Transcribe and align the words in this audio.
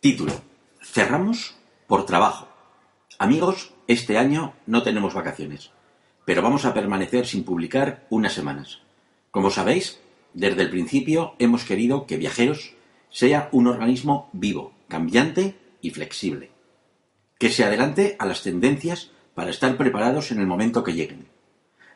Título. 0.00 0.32
Cerramos 0.80 1.56
por 1.86 2.06
trabajo. 2.06 2.48
Amigos, 3.18 3.74
este 3.86 4.16
año 4.16 4.54
no 4.64 4.82
tenemos 4.82 5.12
vacaciones, 5.12 5.72
pero 6.24 6.40
vamos 6.40 6.64
a 6.64 6.72
permanecer 6.72 7.26
sin 7.26 7.44
publicar 7.44 8.06
unas 8.08 8.32
semanas. 8.32 8.80
Como 9.30 9.50
sabéis, 9.50 10.00
desde 10.32 10.62
el 10.62 10.70
principio 10.70 11.34
hemos 11.38 11.64
querido 11.64 12.06
que 12.06 12.16
Viajeros 12.16 12.76
sea 13.10 13.50
un 13.52 13.66
organismo 13.66 14.30
vivo, 14.32 14.72
cambiante 14.88 15.58
y 15.82 15.90
flexible, 15.90 16.50
que 17.38 17.50
se 17.50 17.64
adelante 17.64 18.16
a 18.18 18.24
las 18.24 18.42
tendencias 18.42 19.10
para 19.34 19.50
estar 19.50 19.76
preparados 19.76 20.32
en 20.32 20.40
el 20.40 20.46
momento 20.46 20.82
que 20.82 20.94
lleguen. 20.94 21.28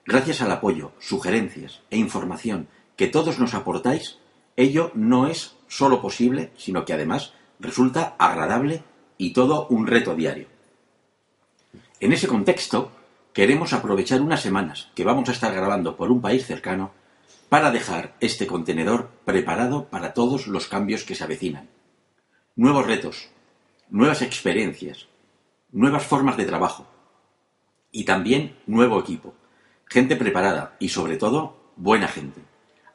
Gracias 0.04 0.42
al 0.42 0.52
apoyo, 0.52 0.92
sugerencias 0.98 1.80
e 1.88 1.96
información 1.96 2.68
que 2.96 3.06
todos 3.06 3.38
nos 3.38 3.54
aportáis, 3.54 4.18
ello 4.56 4.90
no 4.92 5.26
es 5.26 5.56
solo 5.68 6.02
posible, 6.02 6.52
sino 6.58 6.84
que 6.84 6.92
además 6.92 7.32
resulta 7.58 8.14
agradable 8.18 8.82
y 9.18 9.32
todo 9.32 9.66
un 9.68 9.86
reto 9.86 10.14
diario. 10.14 10.48
En 12.00 12.12
ese 12.12 12.28
contexto, 12.28 12.92
queremos 13.32 13.72
aprovechar 13.72 14.20
unas 14.20 14.42
semanas 14.42 14.90
que 14.94 15.04
vamos 15.04 15.28
a 15.28 15.32
estar 15.32 15.54
grabando 15.54 15.96
por 15.96 16.10
un 16.10 16.20
país 16.20 16.46
cercano 16.46 16.92
para 17.48 17.70
dejar 17.70 18.14
este 18.20 18.46
contenedor 18.46 19.10
preparado 19.24 19.86
para 19.86 20.14
todos 20.14 20.46
los 20.46 20.66
cambios 20.66 21.04
que 21.04 21.14
se 21.14 21.24
avecinan. 21.24 21.68
Nuevos 22.56 22.86
retos, 22.86 23.28
nuevas 23.88 24.22
experiencias, 24.22 25.06
nuevas 25.72 26.04
formas 26.04 26.36
de 26.36 26.44
trabajo 26.44 26.86
y 27.90 28.04
también 28.04 28.56
nuevo 28.66 29.00
equipo, 29.00 29.34
gente 29.86 30.16
preparada 30.16 30.76
y 30.78 30.88
sobre 30.88 31.16
todo 31.16 31.56
buena 31.76 32.08
gente 32.08 32.43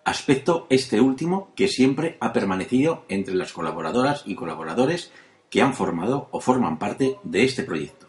aspecto 0.09 0.65
este 0.71 0.99
último 0.99 1.53
que 1.55 1.67
siempre 1.67 2.17
ha 2.19 2.33
permanecido 2.33 3.05
entre 3.09 3.35
las 3.35 3.53
colaboradoras 3.53 4.23
y 4.25 4.33
colaboradores 4.33 5.11
que 5.51 5.61
han 5.61 5.75
formado 5.75 6.29
o 6.31 6.41
forman 6.41 6.79
parte 6.79 7.17
de 7.23 7.43
este 7.43 7.61
proyecto, 7.61 8.07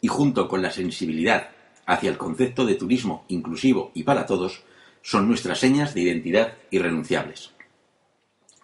y 0.00 0.06
junto 0.06 0.46
con 0.46 0.62
la 0.62 0.70
sensibilidad 0.70 1.50
hacia 1.86 2.08
el 2.08 2.18
concepto 2.18 2.64
de 2.64 2.76
turismo 2.76 3.24
inclusivo 3.26 3.90
y 3.94 4.04
para 4.04 4.26
todos, 4.26 4.62
son 5.02 5.26
nuestras 5.26 5.58
señas 5.58 5.92
de 5.92 6.02
identidad 6.02 6.54
irrenunciables. 6.70 7.50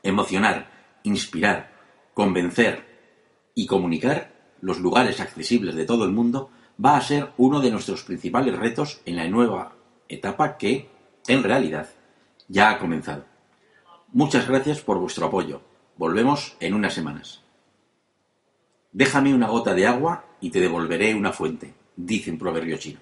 Emocionar, 0.05 0.71
inspirar, 1.03 1.73
convencer 2.15 2.87
y 3.57 3.67
comunicar 3.67 4.33
los 4.61 4.79
lugares 4.79 5.19
accesibles 5.19 5.75
de 5.75 5.87
todo 5.87 6.05
el 6.05 6.13
mundo 6.13 6.51
va 6.83 6.97
a 6.97 7.01
ser 7.01 7.33
uno 7.37 7.61
de 7.61 7.73
nuestros 7.73 8.05
principales 8.05 8.57
retos 8.57 9.01
en 9.07 9.17
la 9.17 9.27
nueva 9.27 9.75
etapa 10.09 10.57
que, 10.57 10.89
en 11.27 11.43
realidad, 11.43 11.89
ya 12.49 12.71
ha 12.71 12.79
comenzado. 12.79 13.25
Muchas 14.13 14.49
gracias 14.49 14.81
por 14.81 14.99
vuestro 14.99 15.27
apoyo. 15.27 15.61
Volvemos 15.97 16.57
en 16.61 16.75
unas 16.75 16.95
semanas. 16.95 17.43
Déjame 18.93 19.35
una 19.35 19.49
gota 19.49 19.75
de 19.75 19.87
agua 19.87 20.25
y 20.41 20.51
te 20.51 20.61
devolveré 20.61 21.15
una 21.15 21.33
fuente, 21.33 21.75
dice 21.97 22.31
un 22.31 22.39
proverbio 22.39 22.79
chino. 22.79 23.01